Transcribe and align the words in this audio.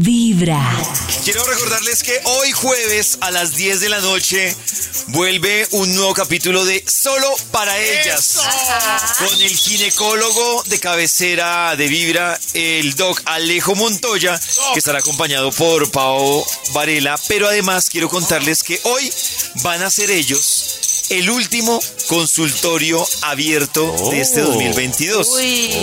Vibra. 0.00 0.60
Quiero 1.24 1.44
recordarles 1.44 2.02
que 2.02 2.20
hoy 2.24 2.52
jueves 2.52 3.18
a 3.20 3.30
las 3.30 3.54
10 3.54 3.80
de 3.80 3.88
la 3.88 4.00
noche 4.00 4.54
vuelve 5.08 5.66
un 5.72 5.94
nuevo 5.94 6.14
capítulo 6.14 6.64
de 6.64 6.84
Solo 6.86 7.32
para 7.50 7.78
ellas. 7.78 8.40
Con 9.18 9.40
el 9.40 9.56
ginecólogo 9.56 10.64
de 10.64 10.80
cabecera 10.80 11.76
de 11.76 11.86
Vibra, 11.86 12.38
el 12.54 12.94
doc 12.96 13.22
Alejo 13.26 13.74
Montoya, 13.74 14.40
que 14.72 14.78
estará 14.78 14.98
acompañado 14.98 15.52
por 15.52 15.90
Pao 15.90 16.44
Varela. 16.72 17.18
Pero 17.28 17.48
además 17.48 17.88
quiero 17.88 18.08
contarles 18.08 18.62
que 18.62 18.80
hoy 18.84 19.12
van 19.62 19.82
a 19.82 19.90
ser 19.90 20.10
ellos 20.10 20.80
el 21.10 21.30
último 21.30 21.80
consultorio 22.06 23.06
abierto 23.22 24.10
de 24.10 24.20
este 24.20 24.40
2022. 24.40 25.28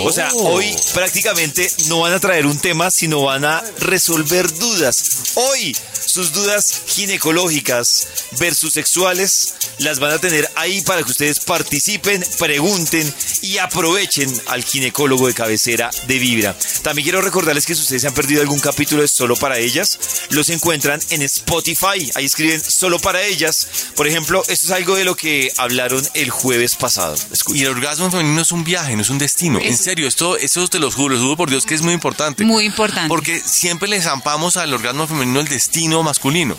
O 0.04 0.12
sea, 0.12 0.30
hoy 0.34 0.74
prácticamente 0.94 1.70
no 1.86 2.00
van 2.00 2.12
a 2.12 2.20
traer 2.20 2.46
un 2.46 2.58
tema, 2.58 2.90
sino 2.90 3.22
van 3.22 3.44
a 3.44 3.62
resolver 3.78 4.52
dudas. 4.58 5.04
Hoy 5.34 5.76
sus 6.12 6.32
dudas 6.32 6.82
ginecológicas 6.88 8.06
versus 8.38 8.74
sexuales 8.74 9.54
las 9.78 9.98
van 9.98 10.12
a 10.12 10.18
tener 10.18 10.46
ahí 10.56 10.82
para 10.82 11.02
que 11.02 11.10
ustedes 11.10 11.40
participen, 11.40 12.22
pregunten 12.38 13.12
y 13.40 13.56
aprovechen 13.56 14.30
al 14.46 14.62
ginecólogo 14.62 15.26
de 15.26 15.34
cabecera 15.34 15.90
de 16.06 16.18
Vibra. 16.18 16.54
También 16.82 17.04
quiero 17.04 17.22
recordarles 17.22 17.64
que 17.64 17.74
si 17.74 17.80
ustedes 17.80 18.02
se 18.02 18.08
han 18.08 18.14
perdido 18.14 18.42
algún 18.42 18.60
capítulo 18.60 19.00
de 19.00 19.08
Solo 19.08 19.36
para 19.36 19.58
ellas, 19.58 19.98
los 20.30 20.50
encuentran 20.50 21.00
en 21.10 21.22
Spotify. 21.22 22.10
Ahí 22.14 22.26
escriben 22.26 22.62
Solo 22.62 22.98
para 22.98 23.22
ellas. 23.22 23.66
Por 23.96 24.06
ejemplo, 24.06 24.42
esto 24.48 24.66
es 24.66 24.70
algo 24.70 24.96
de 24.96 25.04
lo 25.04 25.16
que 25.16 25.50
hablaron 25.56 26.06
el 26.14 26.30
jueves 26.30 26.76
pasado. 26.76 27.16
Y 27.48 27.62
el 27.62 27.68
orgasmo 27.68 28.10
femenino 28.10 28.42
es 28.42 28.52
un 28.52 28.64
viaje, 28.64 28.96
no 28.96 29.02
es 29.02 29.10
un 29.10 29.18
destino. 29.18 29.58
En 29.60 29.76
serio, 29.76 30.06
esto, 30.06 30.36
esto 30.36 30.66
te 30.68 30.78
lo 30.78 30.90
juro, 30.90 31.14
lo 31.14 31.20
juro 31.20 31.36
por 31.36 31.50
Dios 31.50 31.66
que 31.66 31.74
es 31.74 31.82
muy 31.82 31.94
importante. 31.94 32.44
Muy 32.44 32.64
importante. 32.64 33.08
Porque 33.08 33.40
siempre 33.40 33.88
le 33.88 34.00
zampamos 34.00 34.56
al 34.56 34.72
orgasmo 34.72 35.06
femenino 35.06 35.40
el 35.40 35.48
destino 35.48 36.02
masculino. 36.02 36.56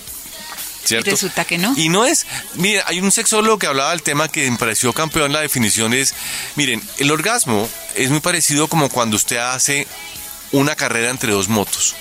¿Cierto? 0.84 1.10
Y 1.10 1.14
resulta 1.14 1.46
que 1.46 1.58
no. 1.58 1.74
Y 1.78 1.88
no 1.88 2.06
es, 2.06 2.26
mire, 2.56 2.84
hay 2.86 3.00
un 3.00 3.12
sexólogo 3.12 3.58
que 3.58 3.68
hablaba 3.68 3.92
del 3.92 4.04
tema 4.04 4.28
que 4.28 4.52
me 4.52 4.58
pareció 4.58 4.92
campeón, 4.92 5.32
la 5.32 5.40
definición 5.40 5.94
es, 5.94 6.14
miren, 6.56 6.82
el 6.98 7.10
orgasmo 7.10 7.70
es 7.96 8.10
muy 8.10 8.20
parecido 8.20 8.68
como 8.68 8.90
cuando 8.90 9.16
usted 9.16 9.38
hace 9.38 9.88
una 10.52 10.76
carrera 10.76 11.10
entre 11.10 11.32
dos 11.32 11.48
motos. 11.48 11.96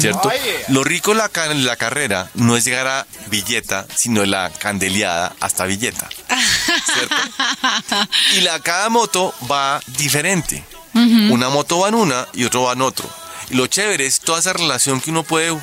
¿Cierto? 0.00 0.30
Lo 0.68 0.82
rico 0.84 1.12
de 1.12 1.18
la, 1.18 1.30
la 1.54 1.76
carrera 1.76 2.30
no 2.34 2.56
es 2.56 2.64
llegar 2.64 2.86
a 2.86 3.06
Villeta, 3.28 3.86
sino 3.94 4.24
la 4.24 4.50
candeleada 4.50 5.34
hasta 5.40 5.66
Villeta. 5.66 6.08
¿Cierto? 6.92 7.14
Y 8.36 8.40
la, 8.40 8.60
cada 8.60 8.88
moto 8.88 9.34
va 9.50 9.80
diferente. 9.98 10.64
Una 10.94 11.48
moto 11.48 11.80
va 11.80 11.88
en 11.88 11.94
una 11.94 12.28
y 12.32 12.44
otro 12.44 12.62
va 12.64 12.72
en 12.72 12.82
otro. 12.82 13.08
Y 13.50 13.54
lo 13.56 13.66
chévere 13.66 14.06
es 14.06 14.20
toda 14.20 14.40
esa 14.40 14.52
relación 14.52 15.00
que 15.00 15.10
uno 15.10 15.22
puede 15.22 15.56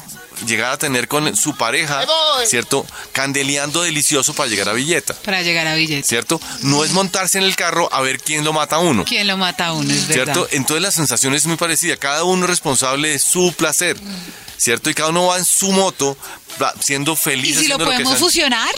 llegar 0.45 0.71
a 0.71 0.77
tener 0.77 1.07
con 1.07 1.35
su 1.35 1.55
pareja, 1.55 2.05
¿cierto? 2.45 2.85
Candeleando 3.11 3.81
delicioso 3.81 4.33
para 4.33 4.49
llegar 4.49 4.69
a 4.69 4.73
Villeta, 4.73 5.13
Para 5.13 5.41
llegar 5.41 5.67
a 5.67 5.75
billetes. 5.75 6.07
¿cierto? 6.07 6.39
No 6.61 6.83
es 6.83 6.91
montarse 6.91 7.37
en 7.37 7.43
el 7.43 7.55
carro 7.55 7.89
a 7.91 8.01
ver 8.01 8.19
quién 8.21 8.43
lo 8.43 8.53
mata 8.53 8.77
a 8.77 8.79
uno. 8.79 9.05
¿Quién 9.05 9.27
lo 9.27 9.37
mata 9.37 9.67
a 9.67 9.73
uno? 9.73 9.91
Es 9.91 10.07
verdad. 10.07 10.33
¿Cierto? 10.33 10.47
Entonces 10.51 10.81
la 10.81 10.91
sensación 10.91 11.33
es 11.33 11.45
muy 11.45 11.57
parecida. 11.57 11.97
Cada 11.97 12.23
uno 12.23 12.45
es 12.45 12.49
responsable 12.49 13.09
de 13.09 13.19
su 13.19 13.53
placer. 13.57 13.97
¿Cierto? 14.57 14.89
Y 14.89 14.93
cada 14.93 15.09
uno 15.09 15.27
va 15.27 15.37
en 15.37 15.45
su 15.45 15.71
moto 15.71 16.17
siendo 16.81 17.15
feliz. 17.15 17.57
¿Y 17.57 17.61
si 17.61 17.67
lo 17.67 17.77
que 17.77 17.85
podemos 17.85 18.09
sea 18.09 18.19
fusionar? 18.19 18.69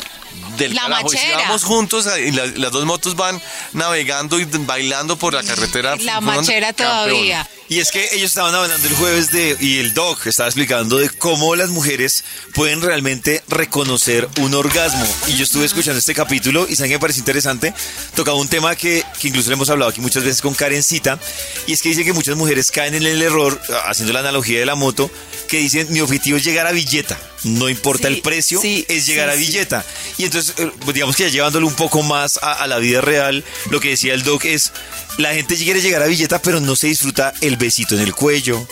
Del 0.57 0.75
la 0.75 0.83
carajo. 0.83 1.13
Y 1.13 1.17
si 1.17 1.31
vamos 1.31 1.63
juntos 1.63 2.07
y 2.25 2.31
la- 2.31 2.45
las 2.47 2.71
dos 2.71 2.85
motos 2.85 3.15
van 3.15 3.41
navegando 3.73 4.39
y 4.39 4.45
bailando 4.45 5.17
por 5.17 5.33
la 5.33 5.43
carretera. 5.43 5.95
La 5.97 6.21
machera 6.21 6.73
todavía. 6.73 7.47
Y 7.69 7.79
es 7.79 7.89
que 7.89 8.03
ellos 8.11 8.31
estaban 8.31 8.53
hablando 8.53 8.85
el 8.85 8.93
jueves 8.95 9.31
de, 9.31 9.55
y 9.61 9.77
el 9.79 9.93
doc 9.93 10.27
estaba 10.27 10.49
explicando 10.49 10.97
de 10.97 11.09
cómo 11.09 11.55
las 11.55 11.69
mujeres 11.69 12.25
pueden 12.53 12.81
realmente 12.81 13.41
reconocer 13.47 14.27
un 14.41 14.53
orgasmo. 14.55 15.05
Y 15.27 15.37
yo 15.37 15.45
estuve 15.45 15.63
escuchando 15.65 15.97
este 15.97 16.13
capítulo 16.13 16.67
y 16.67 16.75
saben 16.75 16.89
que 16.91 16.95
me 16.97 16.99
parece 16.99 17.19
interesante. 17.19 17.73
Tocaba 18.13 18.35
un 18.37 18.49
tema 18.49 18.75
que, 18.75 19.05
que 19.21 19.29
incluso 19.29 19.49
le 19.49 19.53
hemos 19.53 19.69
hablado 19.69 19.89
aquí 19.89 20.01
muchas 20.01 20.25
veces 20.25 20.41
con 20.41 20.53
Karencita. 20.53 21.17
Y 21.65 21.71
es 21.71 21.81
que 21.81 21.87
dice 21.89 22.03
que 22.03 22.11
muchas 22.11 22.35
mujeres 22.35 22.71
caen 22.71 22.93
en 22.93 23.03
el 23.05 23.21
error, 23.21 23.57
haciendo 23.87 24.11
la 24.11 24.19
analogía 24.19 24.59
de 24.59 24.65
la 24.65 24.75
moto, 24.75 25.09
que 25.51 25.57
dicen 25.57 25.85
mi 25.89 25.99
objetivo 25.99 26.37
es 26.37 26.45
llegar 26.45 26.65
a 26.65 26.71
Villeta. 26.71 27.19
No 27.43 27.67
importa 27.67 28.07
Sí, 28.07 28.13
el 28.13 28.21
precio, 28.21 28.61
sí, 28.61 28.85
es 28.87 29.05
llegar 29.05 29.27
sí, 29.27 29.33
a 29.33 29.37
sí. 29.37 29.45
Villeta. 29.45 29.85
Y 30.17 30.23
entonces, 30.23 30.55
eh, 30.57 30.71
pues 30.79 30.93
digamos 30.93 31.17
que 31.17 31.23
ya 31.23 31.29
llevándolo 31.29 31.67
un 31.67 31.73
poco 31.73 32.01
más 32.03 32.39
a, 32.41 32.53
a 32.53 32.67
la 32.67 32.77
vida 32.77 33.01
real, 33.01 33.43
lo 33.69 33.81
que 33.81 33.89
decía 33.89 34.13
el 34.13 34.23
doc 34.23 34.45
es, 34.45 34.71
la 35.17 35.33
gente 35.33 35.57
quiere 35.57 35.81
llegar 35.81 36.01
a 36.03 36.07
Villeta, 36.07 36.41
pero 36.41 36.61
no 36.61 36.77
se 36.77 36.87
disfruta 36.87 37.33
el 37.41 37.57
besito 37.57 37.95
en 37.95 38.01
el 38.01 38.15
cuello, 38.15 38.65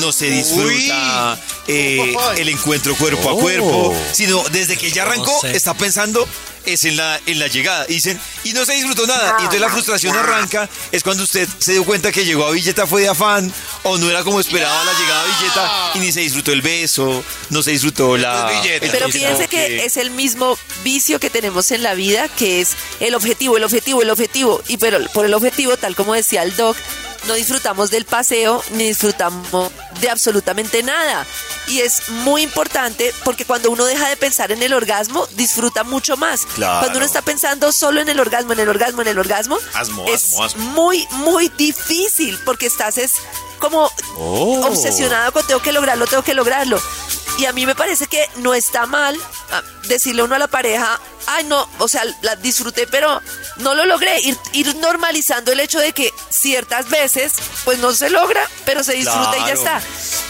no 0.00 0.10
se 0.10 0.28
disfruta 0.28 1.38
eh, 1.68 2.16
el 2.38 2.48
encuentro 2.48 2.96
cuerpo 2.96 3.30
a 3.30 3.38
cuerpo, 3.38 3.94
sino 4.12 4.42
desde 4.50 4.76
que 4.76 4.90
ya 4.90 5.02
arrancó, 5.02 5.44
está 5.46 5.74
pensando 5.74 6.26
es 6.66 6.84
en 6.84 6.96
la, 6.96 7.20
en 7.26 7.38
la 7.38 7.46
llegada. 7.46 7.86
Y 7.88 7.94
dicen, 7.94 8.20
y 8.44 8.52
no 8.52 8.64
se 8.64 8.74
disfrutó 8.74 9.06
nada. 9.06 9.36
Y 9.38 9.42
entonces 9.42 9.60
la 9.60 9.70
frustración 9.70 10.16
arranca, 10.16 10.68
es 10.92 11.02
cuando 11.02 11.24
usted 11.24 11.48
se 11.58 11.72
dio 11.72 11.84
cuenta 11.84 12.12
que 12.12 12.24
llegó 12.24 12.46
a 12.46 12.50
Villeta 12.50 12.86
fue 12.86 13.02
de 13.02 13.08
afán, 13.08 13.52
o 13.82 13.98
no 13.98 14.10
era 14.10 14.22
como 14.24 14.40
esperaba 14.40 14.84
la 14.84 14.92
llegada 14.92 15.22
a 15.22 15.26
Villeta, 15.26 15.90
y 15.94 15.98
ni 16.00 16.12
se 16.12 16.20
disfrutó 16.20 16.52
el 16.52 16.62
beso, 16.62 17.24
no 17.50 17.62
se 17.62 17.70
disfrutó 17.70 18.16
la... 18.16 18.50
Pero 18.80 19.08
fíjense 19.08 19.48
que 19.48 19.84
es 19.84 19.96
el 19.96 20.10
mismo 20.10 20.58
vicio 20.84 21.20
que 21.20 21.30
tenemos 21.30 21.70
en 21.70 21.82
la 21.82 21.94
vida, 21.94 22.28
que 22.28 22.60
es 22.60 22.76
el 23.00 23.14
objetivo, 23.14 23.56
el 23.56 23.64
objetivo, 23.64 24.02
el 24.02 24.10
objetivo. 24.10 24.62
Y 24.68 24.76
pero 24.76 24.98
por 25.12 25.24
el 25.24 25.34
objetivo, 25.34 25.76
tal 25.76 25.94
como 25.94 26.14
decía 26.14 26.42
el 26.42 26.54
doc, 26.56 26.76
no 27.26 27.34
disfrutamos 27.34 27.90
del 27.90 28.04
paseo 28.04 28.62
ni 28.72 28.88
disfrutamos 28.88 29.70
de 30.00 30.10
absolutamente 30.10 30.82
nada. 30.82 31.26
Y 31.68 31.80
es 31.80 32.08
muy 32.08 32.42
importante 32.42 33.12
porque 33.24 33.44
cuando 33.44 33.70
uno 33.70 33.84
deja 33.84 34.08
de 34.08 34.16
pensar 34.16 34.52
en 34.52 34.62
el 34.62 34.72
orgasmo, 34.72 35.26
disfruta 35.32 35.82
mucho 35.84 36.16
más. 36.16 36.46
Claro. 36.54 36.80
Cuando 36.80 36.98
uno 36.98 37.06
está 37.06 37.22
pensando 37.22 37.72
solo 37.72 38.00
en 38.00 38.08
el 38.08 38.20
orgasmo, 38.20 38.52
en 38.52 38.60
el 38.60 38.68
orgasmo, 38.68 39.02
en 39.02 39.08
el 39.08 39.18
orgasmo, 39.18 39.58
Asmo, 39.74 40.04
es 40.08 40.24
asmo, 40.24 40.44
asmo. 40.44 40.64
muy, 40.72 41.06
muy 41.12 41.48
difícil 41.56 42.38
porque 42.44 42.66
estás 42.66 42.98
es 42.98 43.12
como 43.58 43.90
Oh. 44.16 44.66
obsesionado 44.66 45.32
con 45.32 45.46
tengo 45.46 45.60
que 45.60 45.72
lograrlo, 45.72 46.06
tengo 46.06 46.22
que 46.22 46.34
lograrlo. 46.34 46.80
Y 47.38 47.44
a 47.46 47.52
mí 47.52 47.66
me 47.66 47.74
parece 47.74 48.06
que 48.06 48.24
no 48.36 48.54
está 48.54 48.86
mal 48.86 49.18
ah, 49.50 49.62
decirle 49.88 50.22
uno 50.22 50.34
a 50.36 50.38
la 50.38 50.46
pareja, 50.48 50.98
ay 51.26 51.44
no, 51.44 51.68
o 51.78 51.88
sea, 51.88 52.02
la 52.22 52.36
disfruté, 52.36 52.86
pero 52.86 53.20
no 53.58 53.74
lo 53.74 53.84
logré. 53.84 54.20
Ir, 54.20 54.36
ir 54.52 54.74
normalizando 54.76 55.52
el 55.52 55.60
hecho 55.60 55.78
de 55.78 55.92
que 55.92 56.12
ciertas 56.28 56.88
veces, 56.88 57.34
pues 57.64 57.78
no 57.78 57.92
se 57.92 58.10
logra, 58.10 58.48
pero 58.64 58.82
se 58.84 58.94
disfruta 58.94 59.38
y 59.38 59.46
ya 59.46 59.52
está. 59.52 59.82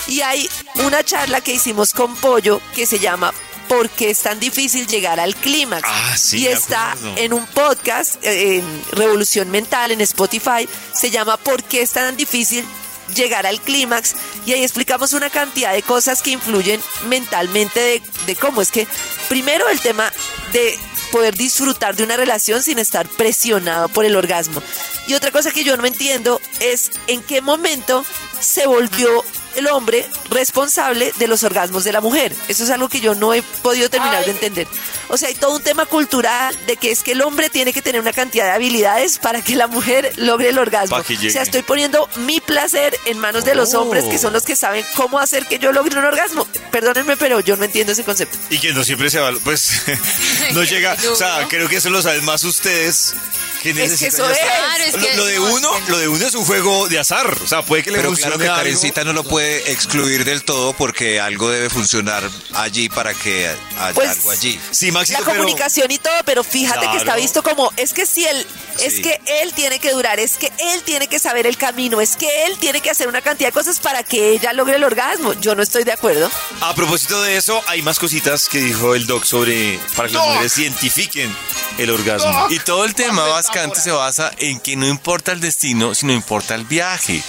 Y 0.06 0.20
hay 0.20 0.48
una 0.76 1.02
charla 1.04 1.40
que 1.40 1.52
hicimos 1.52 1.92
con 1.92 2.14
Pollo 2.16 2.60
que 2.74 2.86
se 2.86 2.98
llama 2.98 3.32
¿Por 3.68 3.90
qué 3.90 4.10
es 4.10 4.20
tan 4.20 4.38
difícil 4.38 4.86
llegar 4.86 5.18
al 5.18 5.34
clímax? 5.34 5.82
Ah, 5.84 6.16
sí, 6.16 6.38
y 6.38 6.46
está 6.46 6.92
acuerdo. 6.92 7.14
en 7.16 7.32
un 7.32 7.46
podcast, 7.46 8.24
eh, 8.24 8.58
en 8.58 8.82
Revolución 8.92 9.50
Mental, 9.50 9.90
en 9.90 10.00
Spotify, 10.02 10.68
se 10.94 11.10
llama 11.10 11.36
¿Por 11.36 11.64
qué 11.64 11.82
es 11.82 11.90
tan 11.90 12.16
difícil 12.16 12.64
llegar 13.14 13.44
al 13.44 13.60
clímax? 13.60 14.14
Y 14.46 14.52
ahí 14.52 14.62
explicamos 14.62 15.14
una 15.14 15.30
cantidad 15.30 15.72
de 15.72 15.82
cosas 15.82 16.22
que 16.22 16.30
influyen 16.30 16.80
mentalmente 17.08 17.80
de, 17.80 18.02
de 18.26 18.36
cómo 18.36 18.62
es 18.62 18.70
que, 18.70 18.86
primero 19.28 19.68
el 19.68 19.80
tema 19.80 20.12
de 20.52 20.78
poder 21.10 21.34
disfrutar 21.34 21.96
de 21.96 22.04
una 22.04 22.16
relación 22.16 22.62
sin 22.62 22.78
estar 22.78 23.08
presionado 23.08 23.88
por 23.88 24.04
el 24.04 24.16
orgasmo. 24.16 24.62
Y 25.06 25.14
otra 25.14 25.30
cosa 25.30 25.50
que 25.50 25.64
yo 25.64 25.76
no 25.76 25.86
entiendo 25.86 26.40
es 26.60 26.90
en 27.06 27.22
qué 27.22 27.40
momento 27.40 28.04
se 28.40 28.66
volvió 28.66 29.24
el 29.56 29.66
hombre 29.68 30.06
responsable 30.30 31.12
de 31.16 31.26
los 31.28 31.42
orgasmos 31.42 31.84
de 31.84 31.92
la 31.92 32.00
mujer. 32.00 32.34
Eso 32.48 32.64
es 32.64 32.70
algo 32.70 32.88
que 32.88 33.00
yo 33.00 33.14
no 33.14 33.34
he 33.34 33.42
podido 33.42 33.88
terminar 33.90 34.24
de 34.24 34.30
entender. 34.30 34.66
O 35.08 35.16
sea, 35.16 35.28
hay 35.28 35.34
todo 35.34 35.56
un 35.56 35.62
tema 35.62 35.86
cultural 35.86 36.56
de 36.66 36.76
que 36.76 36.90
es 36.90 37.02
que 37.02 37.12
el 37.12 37.22
hombre 37.22 37.50
tiene 37.50 37.72
que 37.72 37.82
tener 37.82 38.00
una 38.00 38.12
cantidad 38.12 38.44
de 38.46 38.50
habilidades 38.52 39.18
para 39.18 39.42
que 39.42 39.54
la 39.56 39.66
mujer 39.66 40.12
logre 40.16 40.48
el 40.50 40.58
orgasmo. 40.58 41.02
Que 41.02 41.14
O 41.28 41.30
sea, 41.30 41.42
estoy 41.42 41.62
poniendo 41.62 42.08
mi 42.16 42.40
placer 42.40 42.96
en 43.06 43.18
manos 43.18 43.44
de 43.44 43.54
los 43.54 43.74
hombres 43.74 44.04
que 44.04 44.18
son 44.18 44.32
los 44.32 44.42
que 44.44 44.56
saben 44.56 44.84
cómo 44.96 45.18
hacer 45.18 45.46
que 45.46 45.58
yo 45.58 45.72
logre 45.72 45.98
un 45.98 46.04
orgasmo. 46.04 46.46
Perdónenme, 46.70 47.16
pero 47.16 47.40
yo 47.40 47.56
no 47.56 47.64
entiendo 47.64 47.92
ese 47.92 48.04
concepto. 48.04 48.36
Y 48.50 48.58
que 48.58 48.72
no 48.72 48.84
siempre 48.84 49.10
se 49.10 49.18
va, 49.20 49.32
pues 49.44 49.82
no 50.52 50.64
llega, 50.64 50.96
o 51.10 51.14
sea, 51.16 51.46
creo 51.48 51.68
que 51.68 51.76
eso 51.76 51.90
lo 51.90 52.02
saben 52.02 52.24
más 52.24 52.44
ustedes 52.44 53.14
que 53.62 53.74
necesitan. 53.74 54.14
eso 54.14 54.28
ya 54.28 54.32
está. 54.34 54.46
es. 54.46 54.58
Claro, 54.58 54.84
es 54.84 55.10
que- 55.10 55.16
lo 55.16 55.25
lo 55.88 55.98
de 55.98 56.08
uno 56.08 56.26
es 56.26 56.34
un 56.34 56.44
juego 56.44 56.88
de 56.88 56.98
azar, 56.98 57.36
o 57.42 57.46
sea, 57.46 57.62
puede 57.62 57.82
que 57.82 57.90
le 57.90 57.98
Pero 57.98 58.08
funcione 58.10 58.30
claro 58.36 58.42
que 58.42 58.48
algo. 58.48 58.56
Karencita 58.58 59.04
no 59.04 59.12
lo 59.12 59.24
puede 59.24 59.70
excluir 59.70 60.24
del 60.24 60.42
todo 60.44 60.72
porque 60.72 61.20
algo 61.20 61.48
debe 61.50 61.70
funcionar 61.70 62.28
allí 62.54 62.88
para 62.88 63.14
que 63.14 63.48
haya 63.78 63.94
Pues, 63.94 64.10
algo 64.10 64.30
allí. 64.30 64.60
Sí, 64.72 64.90
Maxito, 64.90 65.20
la 65.20 65.24
pero- 65.26 65.38
comunicación 65.38 65.90
y 65.90 65.98
todo, 65.98 66.14
pero 66.24 66.42
fíjate 66.42 66.80
que 66.88 66.96
está 66.96 67.04
Claro. 67.04 67.20
visto 67.20 67.42
como, 67.42 67.72
es 67.76 67.92
que 67.92 68.04
si 68.06 68.24
él, 68.24 68.46
es 68.82 68.96
Sí. 68.96 69.02
que 69.02 69.20
él 69.42 69.52
tiene 69.54 69.78
que 69.78 69.92
durar, 69.92 70.18
es 70.18 70.36
que 70.36 70.52
él 70.58 70.82
tiene 70.84 71.06
que 71.08 71.18
saber 71.18 71.46
el 71.46 71.56
camino, 71.56 72.00
es 72.00 72.16
que 72.16 72.28
él 72.46 72.56
tiene 72.58 72.80
que 72.80 72.90
hacer 72.90 73.06
una 73.08 73.22
cantidad 73.22 73.48
de 73.48 73.52
cosas 73.52 73.78
para 73.78 74.02
que 74.02 74.30
ella 74.30 74.52
logre 74.52 74.76
el 74.76 74.84
orgasmo. 74.84 75.34
Yo 75.34 75.54
no 75.54 75.62
estoy 75.62 75.84
de 75.84 75.92
acuerdo. 75.92 76.30
A 76.60 76.74
propósito 76.74 77.22
de 77.22 77.36
eso, 77.36 77.62
hay 77.68 77.82
más 77.82 77.98
cositas 77.98 78.48
que 78.48 78.58
dijo 78.58 78.94
el 78.94 79.06
doc 79.06 79.24
sobre 79.24 79.78
para 79.94 80.08
que 80.08 80.14
las 80.14 80.26
mujeres 80.26 80.58
identifiquen 80.58 81.34
el 81.78 81.90
orgasmo. 81.90 82.46
Y 82.50 82.58
todo 82.60 82.84
el 82.84 82.94
tema 82.94 83.22
básicamente 83.26 83.80
se 83.80 83.90
basa 83.90 84.32
en 84.38 84.60
que 84.60 84.76
no 84.76 84.86
importa 84.86 85.32
el 85.32 85.40
destino, 85.40 85.94
sino 85.94 86.12
importa 86.12 86.54
el 86.54 86.64
viaje. 86.64 87.22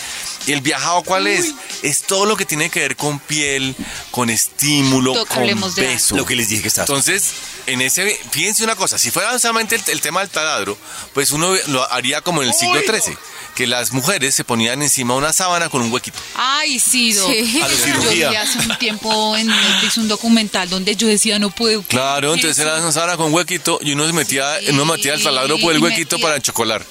¿Y 0.45 0.53
el 0.53 0.61
viajado 0.61 1.03
cuál 1.03 1.27
es? 1.27 1.53
Es 1.83 2.03
todo 2.03 2.25
lo 2.25 2.37
que 2.37 2.45
tiene 2.45 2.69
que 2.69 2.79
ver 2.79 2.95
con 2.95 3.19
piel, 3.19 3.75
con 4.11 4.29
estímulo, 4.29 5.13
Toc- 5.13 5.27
con 5.27 5.73
beso. 5.75 6.15
Lo 6.15 6.25
que 6.25 6.35
les 6.37 6.47
dije 6.47 6.61
que 6.61 6.67
está. 6.69 6.81
Entonces, 6.83 7.31
en 7.65 7.81
ese, 7.81 8.17
fíjense 8.31 8.63
una 8.63 8.77
cosa, 8.77 8.97
si 8.97 9.11
fuera 9.11 9.37
solamente 9.39 9.75
el, 9.75 9.83
el 9.87 9.99
tema 9.99 10.21
del 10.21 10.29
taladro, 10.29 10.77
pues 11.13 11.31
uno 11.31 11.53
lo 11.67 11.91
haría 11.91 12.21
como 12.21 12.41
en 12.43 12.47
el 12.47 12.53
siglo 12.53 12.79
XIII, 12.79 13.17
que 13.57 13.65
las 13.65 13.91
mujeres 13.91 14.35
se 14.35 14.43
ponían 14.43 14.83
encima 14.83 15.15
de 15.15 15.17
una 15.17 15.33
sábana 15.33 15.67
con 15.69 15.81
un 15.81 15.91
huequito. 15.91 16.19
Ay, 16.35 16.77
sí, 16.79 17.11
Doc. 17.13 17.27
Sí. 17.31 17.59
A 17.59 17.67
la 17.67 17.73
Yo 17.73 17.85
cirugía. 17.85 18.29
vi 18.29 18.35
hace 18.35 18.59
un 18.59 18.77
tiempo 18.77 19.35
en 19.35 19.47
Netflix 19.47 19.97
un 19.97 20.07
documental 20.07 20.69
donde 20.69 20.95
yo 20.95 21.07
decía 21.07 21.39
no 21.39 21.49
puedo. 21.49 21.81
Claro, 21.81 22.35
entonces 22.35 22.59
era 22.63 22.75
una 22.77 22.91
sábana 22.91 23.17
con 23.17 23.33
huequito 23.33 23.79
y 23.81 23.93
uno 23.93 24.05
se 24.05 24.13
metía, 24.13 24.59
Sí, 24.59 24.67
uno 24.69 24.85
metía 24.85 25.15
el 25.15 25.23
taladro 25.23 25.57
por 25.57 25.73
el 25.73 25.81
huequito 25.81 26.17
metía- 26.17 26.27
para 26.29 26.39
chocolar. 26.39 26.85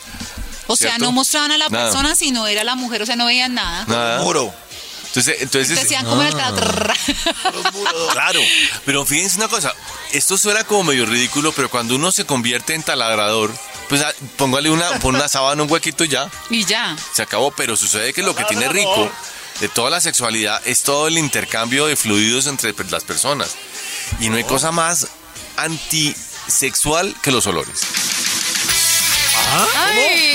O 0.66 0.74
sea, 0.74 0.98
no 0.98 1.12
mostraban 1.12 1.52
a 1.52 1.56
la 1.58 1.68
Nada. 1.68 1.84
persona, 1.84 2.16
sino 2.16 2.48
era 2.48 2.64
la 2.64 2.74
mujer, 2.74 3.00
o 3.02 3.06
sea, 3.06 3.14
no 3.14 3.26
veían 3.26 3.54
nada. 3.54 3.84
Nada. 3.86 4.22
Muro. 4.24 4.52
Entonces, 5.06 5.36
entonces 5.42 5.80
Decían 5.80 6.04
como 6.04 6.20
era 6.20 6.30
el 6.30 6.36
taladro. 6.36 6.92
Claro, 8.12 8.40
pero 8.84 9.06
fíjense 9.06 9.36
una 9.36 9.46
cosa, 9.48 9.72
esto 10.12 10.36
suena 10.36 10.64
como 10.64 10.82
medio 10.82 11.06
ridículo, 11.06 11.52
pero 11.52 11.70
cuando 11.70 11.94
uno 11.94 12.10
se 12.10 12.24
convierte 12.26 12.74
en 12.74 12.82
taladrador, 12.82 13.54
pues 13.88 14.02
ah, 14.02 14.12
póngale 14.36 14.70
una, 14.70 14.88
pon 15.00 15.14
una 15.14 15.28
sábana, 15.28 15.62
un 15.62 15.70
huequito 15.70 16.04
y 16.04 16.08
ya, 16.08 16.30
Y 16.50 16.64
ya. 16.64 16.96
se 17.12 17.22
acabó. 17.22 17.50
Pero 17.52 17.76
sucede 17.76 18.12
que 18.12 18.22
lo 18.22 18.34
que 18.34 18.44
tiene 18.44 18.68
rico 18.68 19.10
de 19.60 19.68
toda 19.68 19.90
la 19.90 20.00
sexualidad 20.00 20.60
es 20.66 20.82
todo 20.82 21.08
el 21.08 21.18
intercambio 21.18 21.86
de 21.86 21.96
fluidos 21.96 22.46
entre 22.46 22.74
pues, 22.74 22.90
las 22.90 23.04
personas. 23.04 23.56
Y 24.20 24.28
no 24.28 24.36
hay 24.36 24.44
cosa 24.44 24.72
más 24.72 25.08
antisexual 25.56 27.14
que 27.22 27.32
los 27.32 27.46
olores. 27.46 27.82
Ay, 29.52 30.34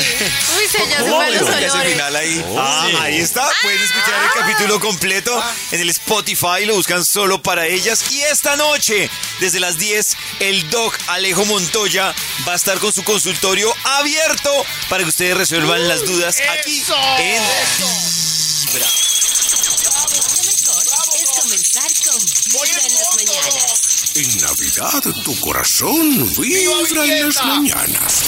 uy, 0.57 0.67
se 0.71 0.87
ya 0.89 1.03
olores. 1.03 1.41
final 1.83 2.15
ahí. 2.15 2.45
Ah, 2.57 2.87
ahí 3.01 3.19
está. 3.19 3.47
Pueden 3.61 3.81
escuchar 3.81 4.23
el 4.23 4.29
capítulo 4.41 4.79
completo 4.79 5.43
en 5.71 5.81
el 5.81 5.89
Spotify. 5.89 6.65
Lo 6.65 6.75
buscan 6.75 7.03
solo 7.05 7.41
para 7.41 7.67
ellas. 7.67 8.11
Y 8.11 8.21
esta 8.21 8.55
noche, 8.55 9.09
desde 9.39 9.59
las 9.59 9.77
10, 9.77 10.15
el 10.39 10.69
doc 10.69 10.97
Alejo 11.07 11.45
Montoya 11.45 12.13
va 12.47 12.53
a 12.53 12.55
estar 12.55 12.79
con 12.79 12.91
su 12.93 13.03
consultorio 13.03 13.73
abierto 13.83 14.65
para 14.89 15.03
que 15.03 15.09
ustedes 15.09 15.35
resuelvan 15.37 15.87
las 15.87 16.05
dudas 16.05 16.37
aquí 16.59 16.83
en. 17.19 17.43
Lo 18.73 20.09
mejor 20.09 21.15
es 21.15 21.29
comenzar 21.41 21.91
con 22.05 22.25
Vibra 22.25 22.81
en 22.85 22.93
las 22.95 23.15
mañanas. 23.15 24.00
En 24.13 24.41
Navidad 24.41 25.01
tu 25.23 25.39
corazón 25.39 26.27
vibra 26.37 27.05
en 27.05 27.27
las 27.27 27.45
mañanas. 27.45 28.25